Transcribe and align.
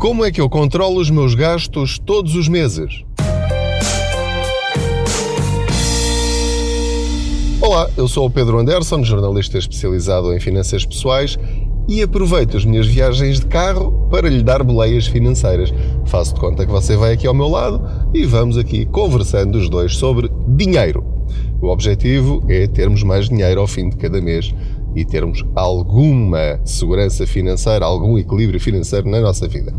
Como 0.00 0.24
é 0.24 0.32
que 0.32 0.40
eu 0.40 0.48
controlo 0.48 0.98
os 0.98 1.10
meus 1.10 1.34
gastos 1.34 1.98
todos 1.98 2.34
os 2.34 2.48
meses? 2.48 3.04
Olá, 7.60 7.86
eu 7.98 8.08
sou 8.08 8.24
o 8.24 8.30
Pedro 8.30 8.58
Anderson, 8.58 9.04
jornalista 9.04 9.58
especializado 9.58 10.32
em 10.32 10.40
finanças 10.40 10.86
pessoais 10.86 11.38
e 11.86 12.00
aproveito 12.00 12.56
as 12.56 12.64
minhas 12.64 12.86
viagens 12.86 13.40
de 13.40 13.46
carro 13.46 14.08
para 14.10 14.26
lhe 14.26 14.42
dar 14.42 14.62
boleias 14.62 15.06
financeiras. 15.06 15.70
Faço 16.06 16.32
de 16.32 16.40
conta 16.40 16.64
que 16.64 16.72
você 16.72 16.96
vai 16.96 17.12
aqui 17.12 17.26
ao 17.26 17.34
meu 17.34 17.48
lado 17.48 17.82
e 18.14 18.24
vamos 18.24 18.56
aqui 18.56 18.86
conversando 18.86 19.56
os 19.56 19.68
dois 19.68 19.96
sobre 19.96 20.30
dinheiro. 20.48 21.04
O 21.60 21.68
objetivo 21.68 22.42
é 22.48 22.66
termos 22.66 23.02
mais 23.02 23.28
dinheiro 23.28 23.60
ao 23.60 23.66
fim 23.66 23.90
de 23.90 23.96
cada 23.96 24.18
mês 24.18 24.54
e 24.94 25.04
termos 25.04 25.44
alguma 25.54 26.60
segurança 26.64 27.26
financeira, 27.26 27.84
algum 27.84 28.18
equilíbrio 28.18 28.60
financeiro 28.60 29.08
na 29.08 29.20
nossa 29.20 29.46
vida. 29.46 29.72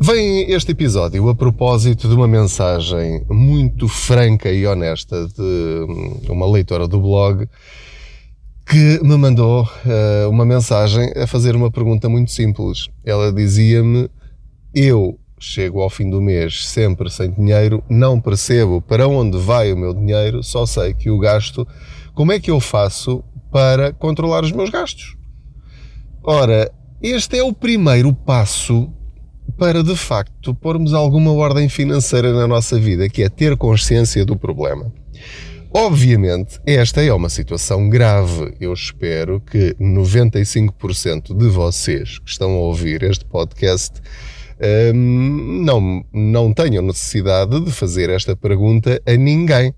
Vem 0.00 0.50
este 0.52 0.72
episódio 0.72 1.28
a 1.28 1.34
propósito 1.34 2.08
de 2.08 2.14
uma 2.14 2.28
mensagem 2.28 3.24
muito 3.28 3.88
franca 3.88 4.50
e 4.50 4.64
honesta 4.64 5.26
de 5.26 6.30
uma 6.30 6.46
leitora 6.46 6.86
do 6.86 7.00
blog 7.00 7.48
que 8.64 9.00
me 9.02 9.16
mandou 9.16 9.62
uh, 9.64 10.28
uma 10.28 10.44
mensagem 10.44 11.10
a 11.16 11.26
fazer 11.26 11.56
uma 11.56 11.70
pergunta 11.70 12.08
muito 12.08 12.30
simples. 12.30 12.88
Ela 13.04 13.32
dizia-me: 13.32 14.08
Eu 14.74 15.18
chego 15.40 15.80
ao 15.80 15.88
fim 15.88 16.10
do 16.10 16.20
mês 16.20 16.66
sempre 16.66 17.10
sem 17.10 17.30
dinheiro, 17.30 17.82
não 17.88 18.20
percebo 18.20 18.82
para 18.82 19.08
onde 19.08 19.38
vai 19.38 19.72
o 19.72 19.76
meu 19.76 19.94
dinheiro, 19.94 20.42
só 20.42 20.66
sei 20.66 20.92
que 20.92 21.10
o 21.10 21.18
gasto. 21.18 21.66
Como 22.14 22.30
é 22.30 22.38
que 22.38 22.50
eu 22.50 22.60
faço 22.60 23.24
para 23.50 23.92
controlar 23.92 24.44
os 24.44 24.52
meus 24.52 24.70
gastos. 24.70 25.16
Ora, 26.22 26.70
este 27.02 27.38
é 27.38 27.42
o 27.42 27.52
primeiro 27.52 28.12
passo 28.12 28.92
para 29.56 29.82
de 29.82 29.96
facto 29.96 30.54
pormos 30.54 30.92
alguma 30.92 31.32
ordem 31.32 31.68
financeira 31.68 32.32
na 32.32 32.46
nossa 32.46 32.78
vida, 32.78 33.08
que 33.08 33.22
é 33.22 33.28
ter 33.28 33.56
consciência 33.56 34.24
do 34.24 34.36
problema. 34.36 34.92
Obviamente, 35.72 36.58
esta 36.66 37.02
é 37.02 37.12
uma 37.12 37.28
situação 37.28 37.88
grave. 37.88 38.54
Eu 38.60 38.72
espero 38.72 39.40
que 39.40 39.74
95% 39.74 41.36
de 41.36 41.46
vocês 41.46 42.18
que 42.18 42.30
estão 42.30 42.50
a 42.52 42.58
ouvir 42.58 43.02
este 43.02 43.24
podcast 43.26 44.00
hum, 44.94 45.62
não, 45.64 46.04
não 46.12 46.54
tenham 46.54 46.82
necessidade 46.82 47.60
de 47.60 47.70
fazer 47.70 48.08
esta 48.08 48.34
pergunta 48.34 49.00
a 49.06 49.12
ninguém. 49.12 49.74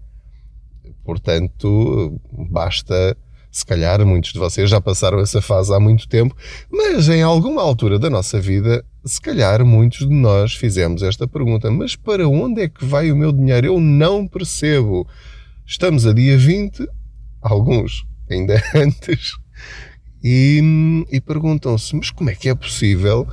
Portanto, 1.04 2.20
basta 2.50 3.16
se 3.50 3.64
calhar 3.66 4.04
muitos 4.06 4.32
de 4.32 4.38
vocês 4.38 4.70
já 4.70 4.80
passaram 4.80 5.18
essa 5.18 5.42
fase 5.42 5.74
há 5.74 5.80
muito 5.80 6.08
tempo, 6.08 6.36
mas 6.70 7.08
em 7.08 7.22
alguma 7.22 7.62
altura 7.62 7.98
da 7.98 8.08
nossa 8.08 8.40
vida, 8.40 8.84
se 9.04 9.20
calhar 9.20 9.64
muitos 9.64 10.08
de 10.08 10.14
nós 10.14 10.54
fizemos 10.54 11.02
esta 11.02 11.26
pergunta: 11.26 11.70
mas 11.70 11.96
para 11.96 12.28
onde 12.28 12.62
é 12.62 12.68
que 12.68 12.84
vai 12.84 13.10
o 13.10 13.16
meu 13.16 13.32
dinheiro? 13.32 13.66
Eu 13.66 13.80
não 13.80 14.26
percebo. 14.26 15.06
Estamos 15.66 16.06
a 16.06 16.12
dia 16.12 16.36
20, 16.38 16.86
alguns 17.42 18.04
ainda 18.30 18.62
antes, 18.74 19.32
e, 20.22 21.04
e 21.10 21.20
perguntam-se: 21.20 21.96
mas 21.96 22.10
como 22.10 22.30
é 22.30 22.34
que 22.34 22.48
é 22.48 22.54
possível? 22.54 23.26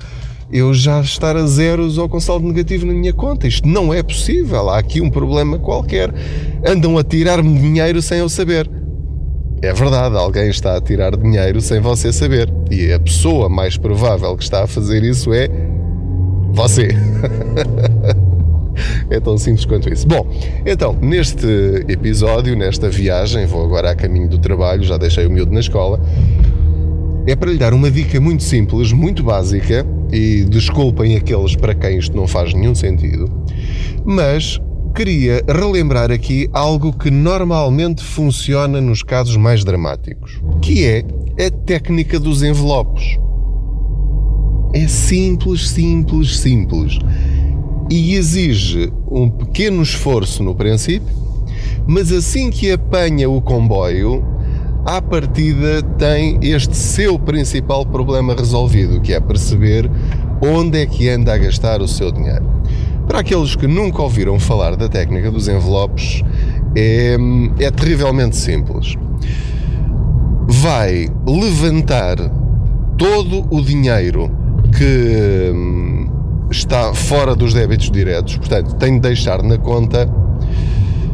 eu 0.49 0.73
já 0.73 1.01
estar 1.01 1.35
a 1.35 1.45
zeros 1.45 1.97
ou 1.97 2.07
com 2.07 2.19
saldo 2.19 2.47
negativo 2.47 2.85
na 2.85 2.93
minha 2.93 3.11
conta. 3.11 3.47
Isto 3.47 3.67
não 3.67 3.93
é 3.93 4.01
possível. 4.01 4.69
Há 4.69 4.79
aqui 4.79 5.01
um 5.01 5.09
problema 5.09 5.59
qualquer. 5.59 6.09
Andam 6.65 6.97
a 6.97 7.03
tirar-me 7.03 7.59
dinheiro 7.59 8.01
sem 8.01 8.19
eu 8.19 8.29
saber. 8.29 8.69
É 9.61 9.73
verdade, 9.73 10.15
alguém 10.15 10.49
está 10.49 10.77
a 10.77 10.81
tirar 10.81 11.15
dinheiro 11.17 11.59
sem 11.61 11.79
você 11.79 12.13
saber. 12.13 12.47
E 12.69 12.93
a 12.93 12.99
pessoa 12.99 13.49
mais 13.49 13.75
provável 13.75 14.35
que 14.37 14.43
está 14.43 14.63
a 14.63 14.67
fazer 14.67 15.03
isso 15.03 15.33
é 15.33 15.49
você. 16.51 16.89
é 19.09 19.19
tão 19.19 19.37
simples 19.37 19.65
quanto 19.65 19.91
isso. 19.91 20.07
Bom, 20.07 20.27
então, 20.63 20.93
neste 21.01 21.47
episódio, 21.87 22.55
nesta 22.55 22.87
viagem, 22.89 23.47
vou 23.47 23.65
agora 23.65 23.91
a 23.91 23.95
caminho 23.95 24.29
do 24.29 24.37
trabalho, 24.37 24.83
já 24.83 24.95
deixei 24.95 25.25
o 25.25 25.31
miúdo 25.31 25.51
na 25.51 25.59
escola. 25.59 25.99
É 27.25 27.35
para 27.35 27.51
lhe 27.51 27.57
dar 27.57 27.73
uma 27.73 27.89
dica 27.89 28.21
muito 28.21 28.43
simples, 28.43 28.91
muito 28.91 29.23
básica, 29.23 29.85
e 30.11 30.45
desculpem 30.45 31.15
aqueles 31.15 31.55
para 31.55 31.73
quem 31.73 31.97
isto 31.97 32.15
não 32.15 32.27
faz 32.27 32.53
nenhum 32.53 32.73
sentido, 32.73 33.29
mas 34.05 34.61
queria 34.97 35.43
relembrar 35.47 36.11
aqui 36.11 36.49
algo 36.51 36.91
que 36.91 37.11
normalmente 37.11 38.03
funciona 38.03 38.81
nos 38.81 39.03
casos 39.03 39.37
mais 39.37 39.63
dramáticos, 39.63 40.41
que 40.59 40.85
é 40.85 41.05
a 41.45 41.51
técnica 41.51 42.19
dos 42.19 42.41
envelopes. 42.41 43.19
É 44.73 44.87
simples, 44.87 45.69
simples, 45.69 46.39
simples. 46.39 46.97
E 47.91 48.15
exige 48.15 48.91
um 49.07 49.29
pequeno 49.29 49.83
esforço 49.83 50.41
no 50.41 50.55
princípio, 50.55 51.15
mas 51.85 52.11
assim 52.11 52.49
que 52.49 52.71
apanha 52.71 53.29
o 53.29 53.39
comboio, 53.39 54.25
à 54.83 54.99
partida 54.99 55.83
tem 55.99 56.39
este 56.41 56.75
seu 56.75 57.19
principal 57.19 57.85
problema 57.85 58.33
resolvido, 58.33 58.99
que 58.99 59.13
é 59.13 59.19
perceber 59.19 59.91
onde 60.41 60.79
é 60.79 60.87
que 60.87 61.07
anda 61.07 61.35
a 61.35 61.37
gastar 61.37 61.83
o 61.83 61.87
seu 61.87 62.11
dinheiro. 62.11 62.57
Para 63.07 63.19
aqueles 63.19 63.55
que 63.55 63.67
nunca 63.67 64.01
ouviram 64.01 64.37
falar 64.37 64.75
da 64.75 64.89
técnica 64.89 65.31
dos 65.31 65.47
envelopes, 65.47 66.21
é, 66.75 67.17
é 67.59 67.71
terrivelmente 67.71 68.35
simples. 68.35 68.95
Vai 70.47 71.07
levantar 71.25 72.17
todo 72.97 73.47
o 73.49 73.61
dinheiro 73.61 74.29
que 74.77 75.51
hum, 75.53 76.09
está 76.51 76.93
fora 76.93 77.33
dos 77.33 77.53
débitos 77.53 77.89
diretos, 77.89 78.37
portanto, 78.37 78.75
tem 78.75 78.95
de 78.95 78.99
deixar 78.99 79.41
na 79.41 79.57
conta 79.57 80.09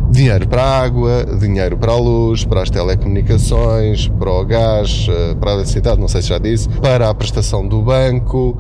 dinheiro 0.09 0.47
para 0.47 0.63
a 0.63 0.83
água, 0.83 1.25
dinheiro 1.39 1.75
para 1.75 1.91
a 1.91 1.97
luz, 1.97 2.45
para 2.45 2.61
as 2.61 2.69
telecomunicações, 2.69 4.07
para 4.07 4.31
o 4.31 4.45
gás, 4.45 5.07
eh, 5.09 5.35
para 5.35 5.51
a 5.51 5.53
eletricidade, 5.55 5.99
não 5.99 6.07
sei 6.07 6.21
se 6.21 6.29
já 6.29 6.37
disse, 6.37 6.69
para 6.69 7.09
a 7.09 7.13
prestação 7.15 7.67
do 7.67 7.81
banco, 7.81 8.55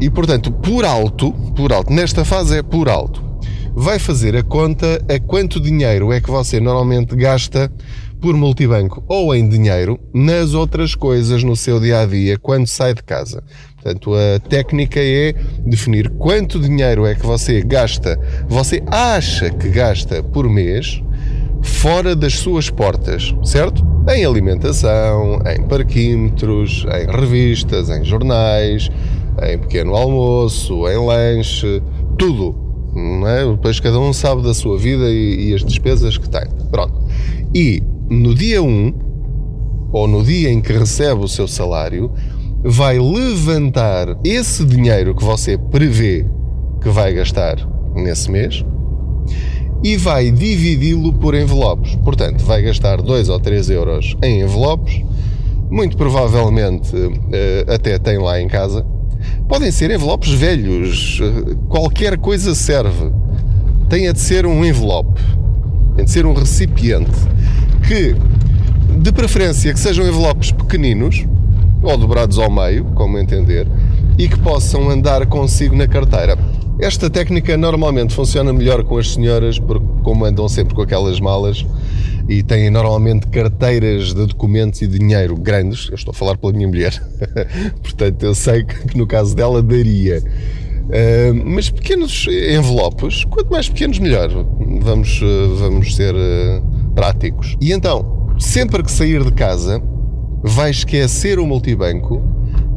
e 0.00 0.08
portanto, 0.08 0.50
por 0.50 0.84
alto, 0.84 1.32
por 1.54 1.72
alto, 1.72 1.92
nesta 1.92 2.24
fase 2.24 2.58
é 2.58 2.62
por 2.62 2.88
alto, 2.88 3.22
vai 3.74 3.98
fazer 3.98 4.36
a 4.36 4.42
conta 4.42 5.02
a 5.08 5.20
quanto 5.20 5.60
dinheiro 5.60 6.12
é 6.12 6.20
que 6.20 6.30
você 6.30 6.58
normalmente 6.58 7.14
gasta 7.14 7.70
por 8.20 8.34
multibanco 8.36 9.02
ou 9.08 9.34
em 9.34 9.48
dinheiro 9.48 9.98
nas 10.12 10.52
outras 10.52 10.94
coisas 10.94 11.42
no 11.42 11.56
seu 11.56 11.80
dia 11.80 12.00
a 12.00 12.06
dia 12.06 12.38
quando 12.38 12.66
sai 12.66 12.94
de 12.94 13.02
casa. 13.02 13.42
Portanto, 13.74 14.12
a 14.14 14.38
técnica 14.38 15.00
é 15.00 15.32
definir 15.64 16.10
quanto 16.10 16.60
dinheiro 16.60 17.06
é 17.06 17.14
que 17.14 17.24
você 17.24 17.62
gasta, 17.62 18.18
você 18.46 18.82
acha 18.86 19.48
que 19.50 19.68
gasta 19.70 20.22
por 20.22 20.48
mês 20.48 21.02
fora 21.62 22.14
das 22.14 22.34
suas 22.34 22.68
portas, 22.68 23.34
certo? 23.42 23.86
Em 24.08 24.24
alimentação, 24.24 25.40
em 25.46 25.62
parquímetros, 25.62 26.86
em 26.86 27.06
revistas, 27.06 27.88
em 27.90 28.04
jornais, 28.04 28.90
em 29.42 29.58
pequeno 29.58 29.94
almoço, 29.94 30.88
em 30.88 31.06
lanche, 31.06 31.82
tudo. 32.18 32.54
Não 32.94 33.26
é? 33.26 33.46
Depois 33.46 33.78
cada 33.80 33.98
um 33.98 34.12
sabe 34.12 34.42
da 34.42 34.52
sua 34.52 34.76
vida 34.76 35.08
e, 35.10 35.50
e 35.50 35.54
as 35.54 35.64
despesas 35.64 36.18
que 36.18 36.28
tem. 36.28 36.42
Pronto. 36.70 36.94
E 37.54 37.82
no 38.08 38.34
dia 38.34 38.62
1, 38.62 38.92
ou 39.92 40.06
no 40.06 40.22
dia 40.22 40.50
em 40.50 40.60
que 40.60 40.72
recebe 40.72 41.24
o 41.24 41.28
seu 41.28 41.48
salário, 41.48 42.12
vai 42.62 42.98
levantar 42.98 44.18
esse 44.24 44.64
dinheiro 44.64 45.14
que 45.14 45.24
você 45.24 45.56
prevê 45.56 46.26
que 46.80 46.88
vai 46.88 47.14
gastar 47.14 47.56
nesse 47.94 48.30
mês 48.30 48.64
e 49.82 49.96
vai 49.96 50.30
dividi-lo 50.30 51.12
por 51.14 51.34
envelopes. 51.34 51.94
Portanto, 51.96 52.44
vai 52.44 52.62
gastar 52.62 53.00
2 53.00 53.28
ou 53.28 53.40
3 53.40 53.70
euros 53.70 54.16
em 54.22 54.42
envelopes, 54.42 55.02
muito 55.70 55.96
provavelmente 55.96 56.90
eh, 57.32 57.64
até 57.68 57.98
tem 57.98 58.18
lá 58.18 58.40
em 58.40 58.48
casa 58.48 58.84
Podem 59.50 59.72
ser 59.72 59.90
envelopes 59.90 60.30
velhos, 60.30 61.20
qualquer 61.68 62.16
coisa 62.16 62.54
serve. 62.54 63.10
Tem 63.88 64.10
de 64.12 64.20
ser 64.20 64.46
um 64.46 64.64
envelope, 64.64 65.20
tem 65.96 66.04
de 66.04 66.10
ser 66.12 66.24
um 66.24 66.32
recipiente 66.32 67.10
que, 67.88 68.14
de 68.96 69.10
preferência, 69.10 69.72
que 69.72 69.80
sejam 69.80 70.06
envelopes 70.06 70.52
pequeninos 70.52 71.26
ou 71.82 71.96
dobrados 71.98 72.38
ao 72.38 72.48
meio, 72.48 72.84
como 72.94 73.18
entender, 73.18 73.66
e 74.16 74.28
que 74.28 74.38
possam 74.38 74.88
andar 74.88 75.26
consigo 75.26 75.74
na 75.74 75.88
carteira. 75.88 76.38
Esta 76.78 77.10
técnica 77.10 77.56
normalmente 77.56 78.14
funciona 78.14 78.52
melhor 78.52 78.84
com 78.84 78.98
as 78.98 79.14
senhoras, 79.14 79.58
porque 79.58 79.84
como 80.04 80.26
andam 80.26 80.48
sempre 80.48 80.76
com 80.76 80.82
aquelas 80.82 81.18
malas, 81.18 81.66
e 82.28 82.42
têm 82.42 82.70
normalmente 82.70 83.26
carteiras 83.28 84.14
de 84.14 84.26
documentos 84.26 84.82
e 84.82 84.86
dinheiro 84.86 85.36
grandes. 85.36 85.88
Eu 85.88 85.94
estou 85.94 86.12
a 86.12 86.14
falar 86.14 86.36
pela 86.36 86.52
minha 86.52 86.68
mulher, 86.68 86.92
portanto 87.82 88.22
eu 88.22 88.34
sei 88.34 88.64
que 88.64 88.96
no 88.96 89.06
caso 89.06 89.34
dela 89.34 89.62
daria. 89.62 90.22
Uh, 90.90 91.34
mas 91.44 91.70
pequenos 91.70 92.26
envelopes, 92.26 93.24
quanto 93.24 93.50
mais 93.50 93.68
pequenos 93.68 93.98
melhor. 93.98 94.28
Vamos, 94.80 95.22
uh, 95.22 95.54
vamos 95.56 95.94
ser 95.94 96.14
uh, 96.14 96.92
práticos. 96.94 97.56
E 97.60 97.72
então, 97.72 98.34
sempre 98.38 98.82
que 98.82 98.90
sair 98.90 99.22
de 99.22 99.30
casa, 99.30 99.80
vai 100.42 100.70
esquecer 100.70 101.38
o 101.38 101.46
multibanco 101.46 102.20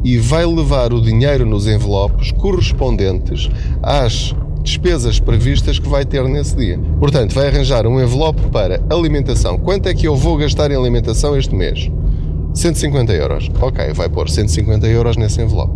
e 0.04 0.18
vai 0.18 0.44
levar 0.44 0.92
o 0.92 1.00
dinheiro 1.00 1.46
nos 1.46 1.66
envelopes 1.66 2.30
correspondentes 2.32 3.48
às 3.82 4.34
despesas 4.64 5.20
previstas 5.20 5.78
que 5.78 5.88
vai 5.88 6.04
ter 6.04 6.24
nesse 6.24 6.56
dia. 6.56 6.80
Portanto, 6.98 7.34
vai 7.34 7.48
arranjar 7.48 7.86
um 7.86 8.02
envelope 8.02 8.40
para 8.48 8.82
alimentação. 8.90 9.58
Quanto 9.58 9.88
é 9.88 9.94
que 9.94 10.08
eu 10.08 10.16
vou 10.16 10.38
gastar 10.38 10.70
em 10.70 10.76
alimentação 10.76 11.36
este 11.36 11.54
mês? 11.54 11.90
150 12.54 13.12
euros. 13.12 13.50
Ok, 13.60 13.92
vai 13.92 14.08
pôr 14.08 14.28
150 14.28 14.86
euros 14.86 15.16
nesse 15.16 15.42
envelope. 15.42 15.74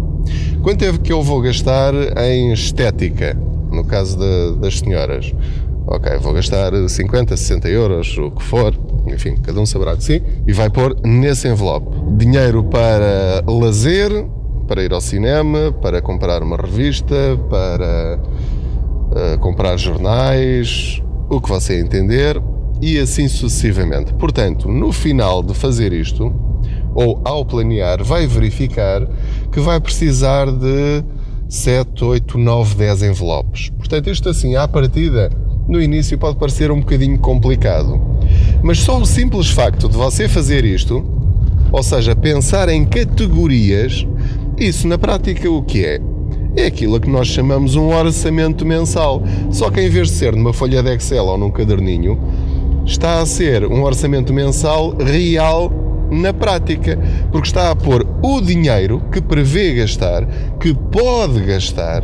Quanto 0.62 0.84
é 0.84 0.92
que 0.96 1.12
eu 1.12 1.22
vou 1.22 1.40
gastar 1.42 1.92
em 2.24 2.52
estética? 2.52 3.36
No 3.70 3.84
caso 3.84 4.18
de, 4.18 4.58
das 4.60 4.78
senhoras. 4.78 5.34
Ok, 5.86 6.16
vou 6.18 6.32
gastar 6.32 6.72
50, 6.88 7.36
60 7.36 7.68
euros, 7.68 8.16
o 8.16 8.30
que 8.30 8.42
for. 8.42 8.74
Enfim, 9.06 9.36
cada 9.36 9.60
um 9.60 9.66
saberá 9.66 9.94
de 9.94 10.04
si. 10.04 10.22
E 10.46 10.52
vai 10.52 10.70
pôr 10.70 10.96
nesse 11.04 11.46
envelope 11.48 11.88
dinheiro 12.16 12.64
para 12.64 13.42
lazer, 13.46 14.10
para 14.66 14.82
ir 14.82 14.92
ao 14.92 15.00
cinema, 15.00 15.72
para 15.72 16.00
comprar 16.00 16.42
uma 16.42 16.56
revista, 16.56 17.14
para 17.48 18.18
uh, 19.10 19.38
comprar 19.38 19.76
jornais, 19.76 21.02
o 21.28 21.40
que 21.40 21.48
você 21.48 21.80
entender 21.80 22.40
e 22.80 22.98
assim 22.98 23.28
sucessivamente. 23.28 24.12
Portanto, 24.14 24.68
no 24.68 24.92
final 24.92 25.42
de 25.42 25.54
fazer 25.54 25.92
isto, 25.92 26.32
ou 26.94 27.20
ao 27.24 27.44
planear, 27.44 28.02
vai 28.02 28.26
verificar 28.26 29.06
que 29.52 29.60
vai 29.60 29.80
precisar 29.80 30.50
de 30.50 31.04
7, 31.48 32.04
8, 32.04 32.38
9, 32.38 32.74
10 32.74 33.02
envelopes. 33.04 33.70
Portanto, 33.70 34.10
isto 34.10 34.28
assim, 34.28 34.56
à 34.56 34.66
partida, 34.66 35.30
no 35.68 35.80
início 35.80 36.18
pode 36.18 36.36
parecer 36.36 36.70
um 36.70 36.80
bocadinho 36.80 37.18
complicado. 37.18 38.00
Mas 38.62 38.80
só 38.80 38.98
o 38.98 39.06
simples 39.06 39.50
facto 39.50 39.88
de 39.88 39.96
você 39.96 40.28
fazer 40.28 40.64
isto, 40.64 41.04
ou 41.70 41.82
seja, 41.82 42.16
pensar 42.16 42.68
em 42.68 42.84
categorias, 42.84 44.06
isso 44.58 44.88
na 44.88 44.98
prática 44.98 45.50
o 45.50 45.62
que 45.62 45.84
é? 45.84 46.00
É 46.58 46.66
aquilo 46.66 47.00
que 47.00 47.08
nós 47.08 47.28
chamamos 47.28 47.76
um 47.76 47.88
orçamento 47.94 48.66
mensal. 48.66 49.22
Só 49.50 49.70
que 49.70 49.80
em 49.80 49.88
vez 49.88 50.08
de 50.08 50.14
ser 50.14 50.34
numa 50.34 50.52
folha 50.52 50.82
de 50.82 50.94
Excel 50.94 51.24
ou 51.24 51.38
num 51.38 51.50
caderninho, 51.50 52.18
está 52.84 53.20
a 53.20 53.26
ser 53.26 53.64
um 53.66 53.82
orçamento 53.82 54.32
mensal 54.32 54.96
real 54.96 55.70
na 56.10 56.32
prática, 56.32 56.98
porque 57.30 57.48
está 57.48 57.70
a 57.70 57.76
pôr 57.76 58.06
o 58.22 58.40
dinheiro 58.40 59.02
que 59.12 59.20
prevê 59.20 59.74
gastar, 59.74 60.26
que 60.58 60.74
pode 60.74 61.40
gastar, 61.40 62.02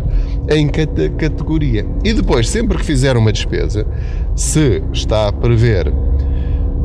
em 0.50 0.68
cada 0.68 1.08
categoria. 1.10 1.86
E 2.04 2.12
depois, 2.12 2.48
sempre 2.48 2.76
que 2.76 2.84
fizer 2.84 3.16
uma 3.16 3.32
despesa, 3.32 3.86
se 4.36 4.82
está 4.92 5.28
a 5.28 5.32
prever 5.32 5.92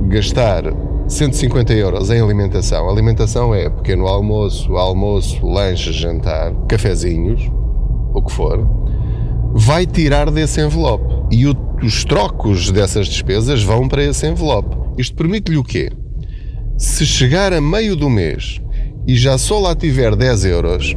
gastar 0.07 0.63
150 1.07 1.73
euros 1.73 2.09
em 2.09 2.21
alimentação, 2.21 2.89
alimentação 2.89 3.53
é 3.53 3.69
pequeno 3.69 4.07
almoço, 4.07 4.77
almoço, 4.77 5.45
lanche, 5.45 5.91
jantar, 5.91 6.53
cafezinhos, 6.67 7.51
o 8.13 8.21
que 8.21 8.31
for, 8.31 8.67
vai 9.53 9.85
tirar 9.85 10.29
desse 10.31 10.61
envelope. 10.61 11.13
E 11.31 11.47
o, 11.47 11.55
os 11.83 12.03
trocos 12.03 12.71
dessas 12.71 13.07
despesas 13.07 13.63
vão 13.63 13.87
para 13.87 14.03
esse 14.03 14.27
envelope. 14.27 14.77
Isto 14.97 15.15
permite-lhe 15.15 15.57
o 15.57 15.63
quê? 15.63 15.91
Se 16.77 17.05
chegar 17.05 17.53
a 17.53 17.61
meio 17.61 17.95
do 17.95 18.09
mês 18.09 18.61
e 19.07 19.15
já 19.15 19.37
só 19.37 19.59
lá 19.59 19.75
tiver 19.75 20.15
10 20.15 20.45
euros, 20.45 20.95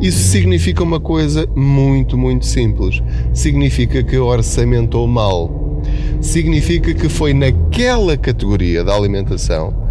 isso 0.00 0.30
significa 0.30 0.82
uma 0.82 1.00
coisa 1.00 1.46
muito, 1.54 2.18
muito 2.18 2.44
simples. 2.44 3.02
Significa 3.32 4.02
que 4.02 4.18
orçamentou 4.18 5.06
mal. 5.06 5.82
Significa 6.20 6.92
que 6.94 7.08
foi 7.08 7.32
naquela 7.32 8.16
categoria 8.16 8.82
da 8.82 8.94
alimentação 8.94 9.84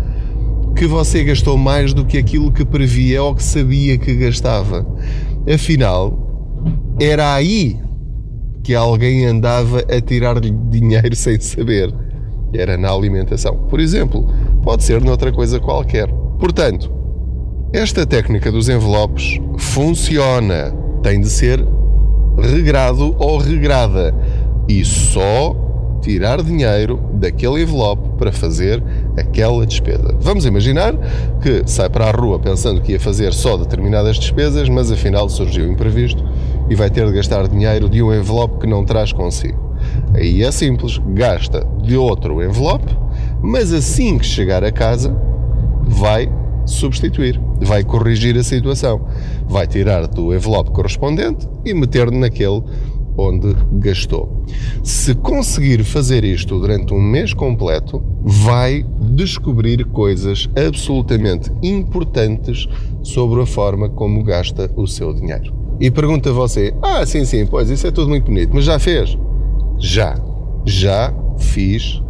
que 0.75 0.88
você 0.88 1.24
gastou 1.24 1.57
mais 1.57 1.94
do 1.94 2.04
que 2.04 2.18
aquilo 2.18 2.51
que 2.51 2.66
previa 2.66 3.24
ou 3.24 3.36
que 3.36 3.44
sabia 3.44 3.98
que 3.98 4.13
gastava. 4.16 4.86
Afinal, 5.51 6.32
era 7.00 7.34
aí 7.34 7.80
que 8.63 8.74
alguém 8.74 9.25
andava 9.25 9.80
a 9.80 10.01
tirar-lhe 10.01 10.51
dinheiro 10.69 11.16
sem 11.16 11.40
saber. 11.40 11.94
Era 12.54 12.78
na 12.78 12.92
alimentação. 12.92 13.57
Por 13.68 13.80
exemplo, 13.80 14.28
pode 14.62 14.84
ser 14.84 15.01
noutra 15.01 15.31
coisa 15.31 15.60
qualquer. 15.60 16.07
Portanto, 16.40 16.92
esta 17.74 18.06
técnica 18.06 18.51
dos 18.51 18.69
envelopes 18.69 19.40
funciona. 19.57 20.74
Tem 21.01 21.19
de 21.19 21.30
ser 21.30 21.66
regrado 22.38 23.16
ou 23.18 23.38
regrada. 23.38 24.13
E 24.69 24.86
só 24.86 25.56
tirar 26.01 26.44
dinheiro 26.44 27.00
daquele 27.13 27.63
envelope 27.63 28.18
para 28.18 28.31
fazer 28.31 28.84
aquela 29.18 29.66
despesa. 29.66 30.16
Vamos 30.19 30.45
imaginar 30.45 30.94
que 31.42 31.63
sai 31.66 31.90
para 31.90 32.06
a 32.06 32.12
rua 32.12 32.38
pensando 32.40 32.81
que 32.81 32.92
ia 32.92 33.00
fazer 33.00 33.34
só 33.34 33.57
determinadas 33.57 34.18
despesas, 34.18 34.69
mas 34.69 34.92
afinal 34.92 35.28
surgiu 35.30 35.66
imprevisto 35.72 36.24
e 36.74 36.75
vai 36.75 36.90
ter 36.90 37.06
de 37.06 37.14
gastar 37.14 37.48
dinheiro 37.48 37.88
de 37.88 38.02
um 38.02 38.12
envelope 38.12 38.62
que 38.62 38.66
não 38.66 38.84
traz 38.84 39.14
consigo. 39.14 39.75
Aí 40.16 40.42
é 40.42 40.52
simples, 40.52 41.00
gasta 41.10 41.64
de 41.84 41.96
outro 41.96 42.42
envelope, 42.42 42.98
mas 43.44 43.72
assim 43.72 44.18
que 44.18 44.25
chegar 44.25 44.64
a 44.64 44.72
casa, 44.72 45.16
vai 45.84 46.28
substituir, 46.66 47.40
vai 47.62 47.84
corrigir 47.84 48.36
a 48.38 48.44
situação, 48.44 49.06
vai 49.48 49.68
tirar 49.68 50.08
do 50.08 50.34
envelope 50.34 50.72
correspondente 50.72 51.48
e 51.64 51.75
meter 51.75 52.10
naquele 52.10 52.64
onde 53.16 53.56
gastou. 53.74 54.44
Se 54.84 55.14
conseguir 55.14 55.84
fazer 55.84 56.24
isto 56.24 56.60
durante 56.60 56.92
um 56.92 57.00
mês 57.00 57.36
completo, 57.36 58.04
vai 58.24 58.84
descobrir 59.00 59.86
coisas 59.86 60.50
absolutamente 60.56 61.52
importantes 61.62 62.68
sobre 63.04 63.44
a 63.44 63.46
forma 63.46 63.90
como 63.90 64.24
gasta 64.24 64.72
o 64.76 64.88
seu 64.88 65.14
dinheiro. 65.14 65.62
E 65.80 65.90
pergunta 65.92 66.31
você: 66.31 66.74
Ah, 66.81 67.06
sim, 67.06 67.25
sim, 67.25 67.46
pois 67.46 67.70
isso 67.70 67.88
é 67.88 67.92
tudo 67.92 68.10
muito 68.10 68.25
bonito, 68.25 68.52
mas 68.54 68.66
já 68.66 68.80
fez? 68.80 69.18
Já. 69.80 70.16
Já 70.66 71.14
fiz, 71.38 72.02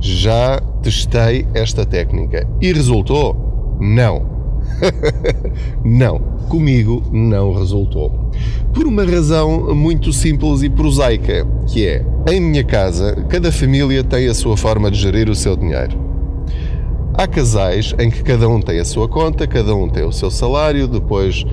já 0.00 0.60
testei 0.82 1.46
esta 1.54 1.84
técnica. 1.84 2.46
E 2.60 2.72
resultou? 2.72 3.78
Não. 3.80 4.38
não, 5.84 6.18
comigo 6.48 7.02
não 7.12 7.52
resultou. 7.52 8.30
Por 8.72 8.86
uma 8.86 9.04
razão 9.04 9.74
muito 9.74 10.12
simples 10.12 10.62
e 10.62 10.70
prosaica, 10.70 11.46
que 11.66 11.86
é, 11.86 12.04
em 12.30 12.40
minha 12.40 12.62
casa, 12.62 13.16
cada 13.28 13.50
família 13.50 14.04
tem 14.04 14.28
a 14.28 14.34
sua 14.34 14.56
forma 14.56 14.90
de 14.90 14.98
gerir 14.98 15.28
o 15.28 15.34
seu 15.34 15.56
dinheiro. 15.56 16.09
Há 17.14 17.26
casais 17.26 17.94
em 17.98 18.08
que 18.08 18.22
cada 18.22 18.48
um 18.48 18.60
tem 18.60 18.78
a 18.78 18.84
sua 18.84 19.08
conta, 19.08 19.46
cada 19.46 19.74
um 19.74 19.88
tem 19.88 20.04
o 20.04 20.12
seu 20.12 20.30
salário, 20.30 20.86
depois 20.86 21.44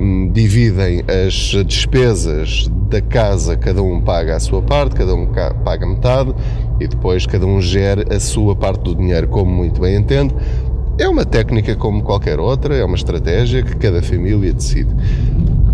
um, 0.00 0.30
dividem 0.30 1.02
as 1.08 1.64
despesas 1.66 2.68
da 2.88 3.00
casa, 3.00 3.56
cada 3.56 3.82
um 3.82 4.00
paga 4.00 4.36
a 4.36 4.40
sua 4.40 4.62
parte, 4.62 4.94
cada 4.94 5.14
um 5.14 5.26
paga 5.64 5.86
metade 5.86 6.34
e 6.78 6.86
depois 6.86 7.26
cada 7.26 7.46
um 7.46 7.60
gera 7.60 8.14
a 8.14 8.20
sua 8.20 8.54
parte 8.54 8.82
do 8.82 8.94
dinheiro 8.94 9.26
como 9.28 9.50
muito 9.50 9.80
bem 9.80 9.96
entende. 9.96 10.34
É 10.98 11.08
uma 11.08 11.24
técnica 11.24 11.74
como 11.74 12.02
qualquer 12.02 12.38
outra, 12.38 12.76
é 12.76 12.84
uma 12.84 12.94
estratégia 12.94 13.62
que 13.62 13.74
cada 13.76 14.00
família 14.00 14.52
decide. 14.52 14.94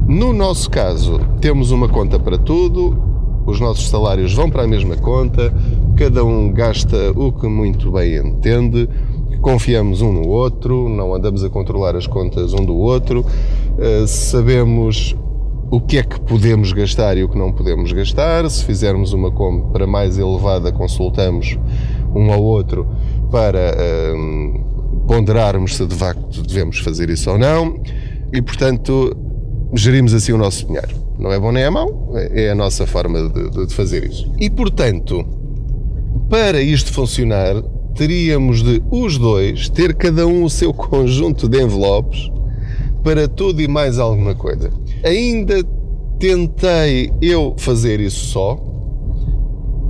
No 0.07 0.33
nosso 0.33 0.71
caso, 0.71 1.21
temos 1.41 1.73
uma 1.73 1.89
conta 1.89 2.19
para 2.19 2.39
tudo, 2.39 2.97
os 3.45 3.61
nossos 3.61 3.89
salários 3.89 4.33
vão 4.33 4.49
para 4.49 4.63
a 4.63 4.67
mesma 4.67 4.97
conta, 4.97 5.53
cada 6.01 6.25
um 6.25 6.51
gasta 6.51 7.13
o 7.15 7.31
que 7.31 7.47
muito 7.47 7.93
bem 7.93 8.17
entende, 8.17 8.89
confiamos 9.43 10.01
um 10.01 10.11
no 10.11 10.27
outro, 10.29 10.89
não 10.89 11.15
andamos 11.15 11.45
a 11.45 11.51
controlar 11.51 11.95
as 11.95 12.07
contas 12.07 12.55
um 12.55 12.65
do 12.65 12.75
outro, 12.75 13.23
eh, 13.79 14.07
sabemos 14.07 15.15
o 15.71 15.79
que 15.79 15.99
é 15.99 16.03
que 16.03 16.19
podemos 16.19 16.73
gastar 16.73 17.19
e 17.19 17.23
o 17.23 17.29
que 17.29 17.37
não 17.37 17.53
podemos 17.53 17.93
gastar. 17.93 18.49
Se 18.49 18.65
fizermos 18.65 19.13
uma 19.13 19.31
compra 19.31 19.87
mais 19.87 20.17
elevada, 20.19 20.73
consultamos 20.73 21.59
um 22.15 22.33
ao 22.33 22.43
outro 22.43 22.89
para 23.31 23.77
um, 24.17 25.05
ponderarmos 25.07 25.77
se 25.77 25.85
de 25.85 25.95
facto 25.95 26.43
devemos 26.43 26.79
fazer 26.79 27.11
isso 27.11 27.31
ou 27.31 27.37
não. 27.37 27.79
E, 28.33 28.41
portanto, 28.41 29.15
gerimos 29.75 30.15
assim 30.15 30.33
o 30.33 30.39
nosso 30.39 30.67
dinheiro. 30.67 30.99
Não 31.19 31.31
é 31.31 31.39
bom 31.39 31.53
nem 31.53 31.65
é 31.65 31.69
mau, 31.69 32.15
é 32.15 32.49
a 32.49 32.55
nossa 32.55 32.87
forma 32.87 33.29
de, 33.29 33.67
de 33.67 33.75
fazer 33.75 34.03
isso. 34.05 34.33
E, 34.41 34.49
portanto, 34.49 35.40
para 36.31 36.63
isto 36.63 36.93
funcionar, 36.93 37.61
teríamos 37.97 38.63
de 38.63 38.81
os 38.89 39.19
dois 39.19 39.69
ter 39.69 39.95
cada 39.95 40.29
um 40.29 40.45
o 40.45 40.49
seu 40.49 40.73
conjunto 40.73 41.49
de 41.49 41.61
envelopes 41.61 42.31
para 43.03 43.27
tudo 43.27 43.61
e 43.61 43.67
mais 43.67 43.99
alguma 43.99 44.35
coisa. 44.35 44.71
Ainda 45.05 45.65
tentei 46.21 47.13
eu 47.21 47.55
fazer 47.59 47.99
isso 47.99 48.27
só, 48.27 48.63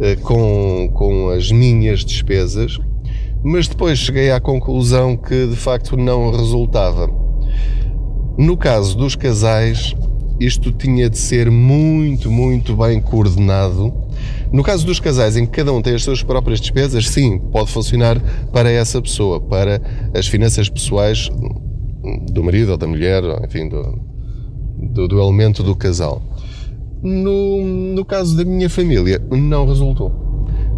eh, 0.00 0.16
com, 0.16 0.90
com 0.94 1.28
as 1.28 1.52
minhas 1.52 2.04
despesas, 2.06 2.78
mas 3.44 3.68
depois 3.68 3.98
cheguei 3.98 4.30
à 4.30 4.40
conclusão 4.40 5.18
que 5.18 5.46
de 5.46 5.56
facto 5.56 5.94
não 5.94 6.30
resultava. 6.30 7.06
No 8.38 8.56
caso 8.56 8.96
dos 8.96 9.14
casais, 9.14 9.94
isto 10.40 10.72
tinha 10.72 11.10
de 11.10 11.18
ser 11.18 11.50
muito, 11.50 12.30
muito 12.30 12.74
bem 12.74 12.98
coordenado. 12.98 13.92
No 14.52 14.62
caso 14.62 14.84
dos 14.84 14.98
casais 14.98 15.36
em 15.36 15.46
que 15.46 15.52
cada 15.52 15.72
um 15.72 15.80
tem 15.80 15.94
as 15.94 16.02
suas 16.02 16.22
próprias 16.22 16.60
despesas, 16.60 17.08
sim, 17.08 17.38
pode 17.38 17.70
funcionar 17.70 18.20
para 18.52 18.70
essa 18.70 19.00
pessoa, 19.00 19.40
para 19.40 19.80
as 20.12 20.26
finanças 20.26 20.68
pessoais 20.68 21.30
do 22.32 22.42
marido 22.42 22.72
ou 22.72 22.76
da 22.76 22.86
mulher, 22.86 23.22
enfim, 23.44 23.68
do, 23.68 23.98
do, 24.76 25.06
do 25.06 25.20
elemento 25.20 25.62
do 25.62 25.76
casal. 25.76 26.20
No, 27.02 27.64
no 27.64 28.04
caso 28.04 28.36
da 28.36 28.44
minha 28.44 28.68
família, 28.68 29.22
não 29.30 29.66
resultou. 29.66 30.12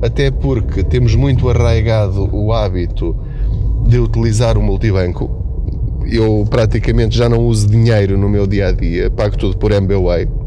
Até 0.02 0.30
porque 0.30 0.82
temos 0.82 1.14
muito 1.14 1.48
arraigado 1.48 2.28
o 2.34 2.52
hábito 2.52 3.16
de 3.86 3.98
utilizar 3.98 4.58
o 4.58 4.62
multibanco. 4.62 5.40
Eu 6.06 6.44
praticamente 6.50 7.16
já 7.16 7.28
não 7.28 7.46
uso 7.46 7.68
dinheiro 7.68 8.18
no 8.18 8.28
meu 8.28 8.46
dia 8.46 8.68
a 8.68 8.72
dia, 8.72 9.10
pago 9.10 9.36
tudo 9.38 9.56
por 9.56 9.72
MBWay 9.72 10.41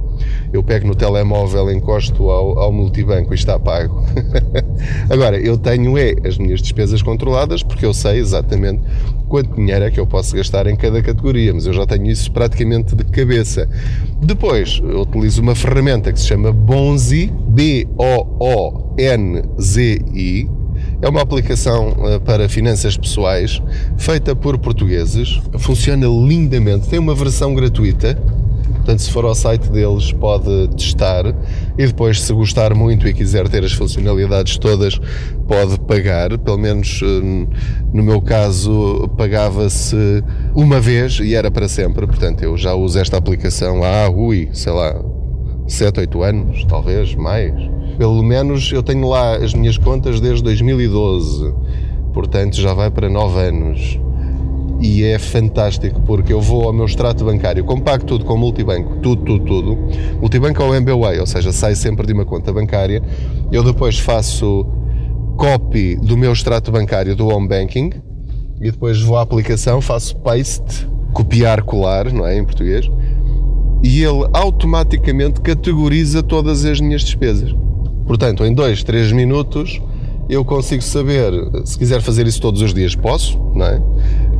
eu 0.54 0.64
pego 0.64 0.88
no 0.88 0.96
telemóvel, 0.96 1.72
encosto 1.72 2.30
ao, 2.30 2.60
ao 2.60 2.72
multibanco 2.72 3.34
e 3.34 3.36
está 3.36 3.60
pago. 3.60 4.06
Agora, 5.10 5.38
eu 5.38 5.58
tenho 5.58 5.98
é 5.98 6.16
as 6.26 6.38
minhas 6.38 6.62
despesas 6.62 7.02
controladas 7.02 7.64
porque 7.64 7.86
eu 7.86 7.94
sei 7.94 8.20
exatamente 8.20 8.82
quanto 9.28 9.56
dinheiro 9.56 9.84
é 9.86 9.92
que 9.92 10.00
eu 10.00 10.08
posso 10.08 10.36
gastar 10.36 10.68
em 10.68 10.76
cada 10.76 11.02
categoria, 11.02 11.54
mas 11.54 11.66
eu 11.66 11.74
já 11.74 11.86
tenho 11.86 12.08
isso 12.08 12.32
praticamente 12.32 12.96
de 12.96 13.04
cabeça. 13.06 13.68
Depois, 14.22 14.82
eu 14.84 15.02
utilizo 15.02 15.42
uma 15.42 15.56
ferramenta 15.56 16.14
que 16.14 16.20
se 16.20 16.28
chama 16.28 16.52
Bonzi, 16.52 17.32
B-O-O-N-Z-I, 17.48 17.86
é 21.02 21.10
uma 21.10 21.22
aplicação 21.22 21.96
eh, 22.06 22.20
para 22.20 22.48
finanças 22.48 22.96
pessoais 22.98 23.62
feita 23.98 24.36
por 24.36 24.58
portugueses. 24.58 25.42
Funciona 25.58 26.08
lindamente. 26.08 26.88
Tem 26.88 27.00
uma 27.00 27.14
versão 27.14 27.54
gratuita 27.54 28.18
Portanto, 28.86 29.00
se 29.02 29.10
for 29.10 29.26
ao 29.26 29.34
site 29.34 29.68
deles, 29.72 30.12
pode 30.12 30.68
testar 30.78 31.26
e 31.76 31.88
depois, 31.88 32.22
se 32.22 32.32
gostar 32.32 32.76
muito 32.76 33.08
e 33.08 33.14
quiser 33.16 33.50
ter 33.50 33.64
as 33.64 33.74
funcionalidades 33.74 34.60
todas, 34.60 35.02
pode 35.48 35.80
pagar. 35.80 36.38
Pelo 36.38 36.60
menos 36.60 37.02
eh, 37.02 37.48
no 37.92 38.04
meu 38.04 38.22
caso, 38.22 39.10
pagava-se 39.18 40.24
uma 40.54 40.80
vez 40.80 41.20
e 41.20 41.34
era 41.34 41.50
para 41.50 41.68
sempre. 41.68 42.06
Portanto, 42.06 42.44
eu 42.44 42.56
já 42.56 42.76
uso 42.76 43.00
esta 43.00 43.18
aplicação 43.18 43.84
há, 43.84 44.08
ui, 44.08 44.50
sei 44.54 44.72
lá, 44.72 45.04
7, 45.68 46.02
8 46.02 46.22
anos, 46.22 46.64
talvez 46.66 47.16
mais. 47.16 47.56
Pelo 47.98 48.22
menos 48.22 48.72
eu 48.72 48.84
tenho 48.84 49.10
lá 49.10 49.38
as 49.38 49.56
minhas 49.56 49.80
contas 49.80 50.22
desde 50.22 50.44
2012. 50.44 51.56
Portanto, 52.14 52.56
já 52.56 52.72
vai 52.76 52.92
para 52.92 53.10
9 53.10 53.40
anos 53.40 54.00
e 54.86 55.04
é 55.04 55.18
fantástico 55.18 56.00
porque 56.02 56.32
eu 56.32 56.40
vou 56.40 56.66
ao 56.66 56.72
meu 56.72 56.86
extrato 56.86 57.26
bancário, 57.26 57.66
como 57.66 57.82
pago 57.82 58.06
tudo 58.06 58.24
com 58.24 58.38
multibanco, 58.38 58.98
tudo, 58.98 59.24
tudo, 59.24 59.44
tudo. 59.44 59.78
Multibanco 60.22 60.62
ou 60.62 60.76
MBWay, 60.76 61.20
ou 61.20 61.26
seja, 61.26 61.52
sai 61.52 61.74
sempre 61.74 62.06
de 62.06 62.14
uma 62.14 62.24
conta 62.24 62.54
bancária. 62.54 63.02
Eu 63.52 63.64
depois 63.64 63.98
faço 63.98 64.64
copy 65.38 65.96
do 65.96 66.16
meu 66.16 66.32
extrato 66.32 66.72
bancário 66.72 67.16
do 67.16 67.28
home 67.28 67.48
banking 67.48 67.90
e 68.62 68.70
depois 68.70 69.02
vou 69.02 69.18
à 69.18 69.24
aplicação, 69.24 69.82
faço 69.82 70.16
paste, 70.18 70.88
copiar, 71.14 71.64
colar, 71.64 72.14
não 72.14 72.26
é 72.26 72.38
em 72.38 72.46
português, 72.46 72.88
e 73.82 74.04
ele 74.04 74.30
automaticamente 74.34 75.42
categoriza 75.42 76.22
todas 76.22 76.64
as 76.64 76.80
minhas 76.80 77.02
despesas. 77.02 77.56
Portanto, 78.06 78.46
em 78.46 78.54
2, 78.54 78.84
3 78.84 79.12
minutos 79.14 79.82
eu 80.30 80.44
consigo 80.44 80.82
saber, 80.82 81.34
se 81.66 81.78
quiser 81.78 82.02
fazer 82.02 82.26
isso 82.26 82.42
todos 82.42 82.62
os 82.62 82.74
dias, 82.74 82.96
posso, 82.96 83.40
não 83.54 83.66
é? 83.66 83.82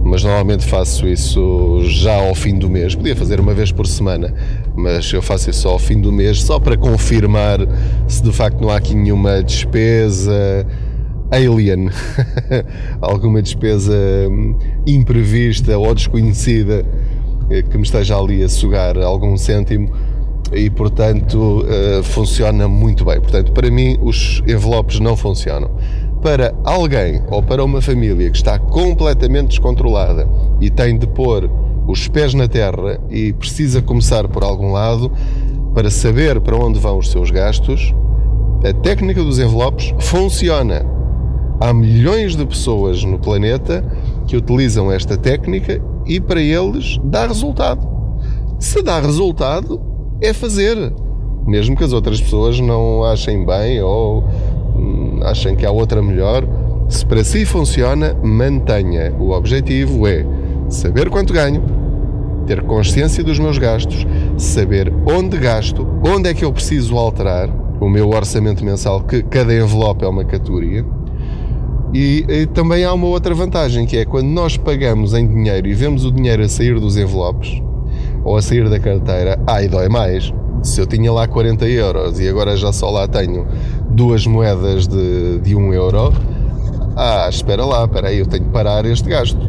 Mas 0.06 0.24
normalmente 0.24 0.64
faço 0.64 1.08
isso 1.08 1.82
já 1.86 2.14
ao 2.14 2.36
fim 2.36 2.60
do 2.60 2.70
mês. 2.70 2.94
Podia 2.94 3.16
fazer 3.16 3.40
uma 3.40 3.56
vez 3.56 3.72
por 3.72 3.88
semana, 3.88 4.32
mas 4.76 5.12
eu 5.12 5.22
faço 5.22 5.50
isso 5.50 5.68
ao 5.68 5.80
fim 5.80 6.00
do 6.00 6.12
mês 6.12 6.44
só 6.44 6.60
para 6.60 6.78
confirmar 6.78 7.60
se 8.08 8.22
de 8.22 8.32
facto 8.32 8.62
não 8.62 8.70
há 8.70 8.78
aqui 8.78 8.94
nenhuma 8.94 9.42
despesa 9.42 10.66
alien, 11.32 11.90
alguma 13.02 13.42
despesa 13.42 13.96
imprevista 14.86 15.76
ou 15.76 15.94
desconhecida 15.96 16.86
eh, 17.50 17.64
que 17.64 17.76
me 17.76 17.84
esteja 17.84 18.16
ali 18.16 18.44
a 18.44 18.48
sugar 18.48 18.98
algum 19.00 19.36
cêntimo 19.36 19.92
e 20.54 20.70
portanto 20.70 21.66
uh, 21.66 22.04
funciona 22.04 22.68
muito 22.68 23.04
bem. 23.06 23.20
Portanto, 23.20 23.52
para 23.52 23.70
mim 23.72 23.98
os 24.02 24.42
envelopes 24.48 25.00
não 25.00 25.18
funcionam. 25.18 25.72
Para 26.26 26.56
alguém 26.64 27.22
ou 27.30 27.44
para 27.44 27.64
uma 27.64 27.80
família 27.80 28.32
que 28.32 28.38
está 28.38 28.58
completamente 28.58 29.50
descontrolada 29.50 30.28
e 30.60 30.72
tem 30.72 30.98
de 30.98 31.06
pôr 31.06 31.48
os 31.88 32.08
pés 32.08 32.34
na 32.34 32.48
terra 32.48 33.00
e 33.12 33.32
precisa 33.32 33.80
começar 33.80 34.28
por 34.28 34.44
algum 34.44 34.72
lado 34.72 35.12
para 35.76 35.92
saber 35.92 36.42
para 36.42 36.58
onde 36.58 36.80
vão 36.80 36.98
os 36.98 37.12
seus 37.12 37.30
gastos, 37.30 37.94
a 38.68 38.74
técnica 38.74 39.24
dos 39.24 39.38
envelopes 39.38 39.94
funciona. 40.00 40.84
Há 41.60 41.72
milhões 41.72 42.36
de 42.36 42.44
pessoas 42.44 43.04
no 43.04 43.20
planeta 43.20 43.86
que 44.26 44.36
utilizam 44.36 44.92
esta 44.92 45.16
técnica 45.16 45.80
e 46.08 46.20
para 46.20 46.42
eles 46.42 47.00
dá 47.04 47.28
resultado. 47.28 47.88
Se 48.58 48.82
dá 48.82 49.00
resultado, 49.00 49.80
é 50.20 50.34
fazer. 50.34 50.92
Mesmo 51.46 51.78
que 51.78 51.84
as 51.84 51.94
outras 51.94 52.20
pessoas 52.20 52.60
não 52.60 53.04
achem 53.04 53.46
bem 53.46 53.80
ou 53.80 54.24
achem 55.26 55.56
que 55.56 55.66
há 55.66 55.72
outra 55.72 56.02
melhor, 56.02 56.48
se 56.88 57.06
para 57.06 57.24
si 57.24 57.46
funciona, 57.46 58.16
mantenha. 58.24 59.14
O 59.20 59.32
objetivo 59.32 60.08
é 60.08 60.26
saber 60.70 61.10
quanto 61.10 61.34
ganho, 61.34 61.64
ter 62.46 62.62
consciência 62.64 63.24
dos 63.24 63.40
meus 63.40 63.58
gastos, 63.58 64.06
saber 64.38 64.94
onde 65.06 65.38
gasto, 65.38 65.88
onde 66.06 66.30
é 66.30 66.34
que 66.34 66.46
eu 66.46 66.54
preciso 66.54 66.96
alterar 66.98 67.50
o 67.80 67.90
meu 67.90 68.10
orçamento 68.10 68.64
mensal, 68.64 69.02
que 69.02 69.22
cada 69.24 69.54
envelope 69.54 70.04
é 70.06 70.08
uma 70.08 70.24
categoria. 70.24 70.86
E, 71.94 72.26
e, 72.28 72.46
também 72.48 72.84
há 72.84 72.94
uma 72.94 73.08
outra 73.08 73.34
vantagem, 73.34 73.86
que 73.86 73.98
é 73.98 74.06
quando 74.06 74.28
nós 74.28 74.58
pagamos 74.58 75.14
em 75.14 75.28
dinheiro 75.28 75.68
e 75.68 75.74
vemos 75.74 76.04
o 76.04 76.12
dinheiro 76.12 76.44
a 76.44 76.50
sair 76.50 76.80
dos 76.80 76.98
envelopes, 76.98 77.62
ou 78.24 78.36
a 78.36 78.42
sair 78.42 78.70
da 78.70 78.80
carteira, 78.80 79.40
ai, 79.48 79.68
dói 79.68 79.88
mais. 79.88 80.34
Se 80.62 80.82
eu 80.82 80.86
tinha 80.86 81.12
lá 81.12 81.28
40 81.28 81.66
euros 81.68 82.20
e 82.20 82.28
agora 82.28 82.58
já 82.58 82.74
só 82.74 82.90
lá 82.90 83.08
tenho 83.08 83.46
duas 83.96 84.28
moedas 84.28 84.88
de, 84.88 85.40
de 85.40 85.56
1 85.56 85.74
euro, 85.74 86.14
ah, 86.96 87.28
espera 87.30 87.66
lá, 87.66 87.86
espera 87.86 88.10
aí, 88.10 88.20
eu 88.20 88.26
tenho 88.26 88.46
que 88.46 88.52
parar 88.52 88.86
este 88.86 89.10
gasto. 89.10 89.40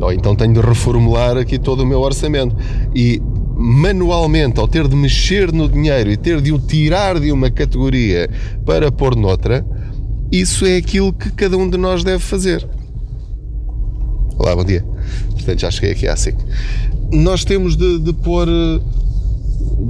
Ou 0.00 0.12
então 0.12 0.34
tenho 0.36 0.54
de 0.54 0.60
reformular 0.60 1.36
aqui 1.36 1.58
todo 1.58 1.80
o 1.80 1.86
meu 1.86 2.00
orçamento. 2.00 2.56
E 2.94 3.20
manualmente, 3.56 4.60
ao 4.60 4.68
ter 4.68 4.86
de 4.86 4.94
mexer 4.94 5.52
no 5.52 5.68
dinheiro 5.68 6.10
e 6.10 6.16
ter 6.16 6.40
de 6.40 6.52
o 6.52 6.58
tirar 6.58 7.18
de 7.18 7.32
uma 7.32 7.50
categoria 7.50 8.28
para 8.64 8.92
pôr 8.92 9.16
noutra, 9.16 9.64
isso 10.30 10.66
é 10.66 10.76
aquilo 10.76 11.12
que 11.12 11.30
cada 11.30 11.56
um 11.56 11.68
de 11.68 11.76
nós 11.78 12.04
deve 12.04 12.20
fazer. 12.20 12.66
Olá, 14.38 14.54
bom 14.54 14.64
dia. 14.64 14.84
Portanto, 15.32 15.60
já 15.60 15.70
cheguei 15.70 15.92
aqui 15.92 16.06
à 16.06 16.16
SIC 16.16 16.36
nós 17.12 17.44
temos 17.44 17.76
de, 17.76 17.98
de 17.98 18.12
pôr, 18.12 18.48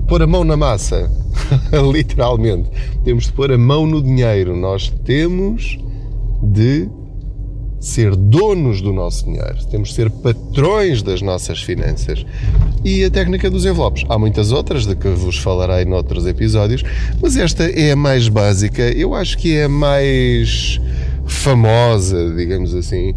pôr 0.08 0.22
a 0.22 0.26
mão 0.26 0.44
na 0.44 0.56
massa, 0.56 1.10
literalmente. 1.92 2.70
Temos 3.04 3.24
de 3.24 3.32
pôr 3.32 3.52
a 3.52 3.58
mão 3.58 3.86
no 3.86 4.02
dinheiro. 4.02 4.56
Nós 4.56 4.92
temos 5.04 5.78
de 6.42 6.88
ser 7.80 8.16
donos 8.16 8.80
do 8.80 8.92
nosso 8.92 9.24
dinheiro, 9.24 9.64
temos 9.70 9.90
de 9.90 9.94
ser 9.94 10.10
patrões 10.10 11.02
das 11.02 11.22
nossas 11.22 11.62
finanças. 11.62 12.24
E 12.84 13.04
a 13.04 13.10
técnica 13.10 13.50
dos 13.50 13.64
envelopes. 13.64 14.04
Há 14.08 14.18
muitas 14.18 14.50
outras 14.50 14.86
de 14.86 14.96
que 14.96 15.08
vos 15.08 15.38
falarei 15.38 15.84
noutros 15.84 16.26
episódios, 16.26 16.82
mas 17.20 17.36
esta 17.36 17.64
é 17.64 17.92
a 17.92 17.96
mais 17.96 18.28
básica, 18.28 18.82
eu 18.82 19.14
acho 19.14 19.38
que 19.38 19.54
é 19.56 19.64
a 19.64 19.68
mais 19.68 20.80
famosa, 21.26 22.34
digamos 22.34 22.74
assim, 22.74 23.14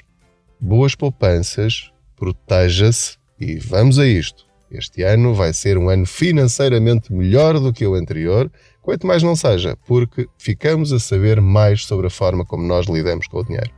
boas 0.60 0.94
poupanças, 0.94 1.90
proteja-se 2.16 3.16
e 3.40 3.58
vamos 3.58 3.98
a 3.98 4.06
isto. 4.06 4.46
Este 4.70 5.02
ano 5.02 5.34
vai 5.34 5.52
ser 5.52 5.78
um 5.78 5.88
ano 5.88 6.04
financeiramente 6.04 7.12
melhor 7.12 7.58
do 7.58 7.72
que 7.72 7.86
o 7.86 7.94
anterior, 7.94 8.50
quanto 8.82 9.06
mais 9.06 9.22
não 9.22 9.34
seja, 9.34 9.76
porque 9.86 10.28
ficamos 10.36 10.92
a 10.92 10.98
saber 10.98 11.40
mais 11.40 11.84
sobre 11.84 12.06
a 12.06 12.10
forma 12.10 12.44
como 12.44 12.66
nós 12.66 12.86
lidamos 12.86 13.26
com 13.26 13.38
o 13.38 13.44
dinheiro. 13.44 13.70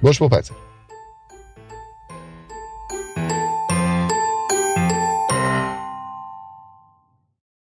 Boas 0.00 0.16
poupanças! 0.16 0.65